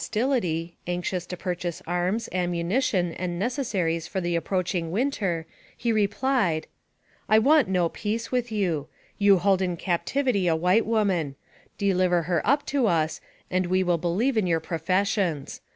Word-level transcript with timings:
171 0.01 0.41
tility, 0.41 0.73
anxious 0.87 1.25
to 1.27 1.37
purchase 1.37 1.79
arms, 1.85 2.27
amunition, 2.31 3.13
and 3.19 3.39
neces 3.39 3.65
saries 3.65 4.09
for 4.09 4.19
the 4.19 4.35
approaching 4.35 4.89
winter, 4.89 5.45
he 5.77 5.91
replied:" 5.91 6.65
I 7.29 7.37
want 7.37 7.67
no 7.67 7.87
peace 7.87 8.31
with 8.31 8.51
you. 8.51 8.87
You 9.19 9.37
hold 9.37 9.61
in 9.61 9.77
captivity 9.77 10.47
a 10.47 10.55
white 10.55 10.87
woman; 10.87 11.35
deliver 11.77 12.23
her 12.23 12.41
up 12.47 12.65
to 12.73 12.87
us, 12.87 13.21
and 13.51 13.67
we 13.67 13.83
will 13.83 13.99
be 13.99 14.07
lieve 14.07 14.37
in 14.37 14.47
your 14.47 14.59
professions. 14.59 15.61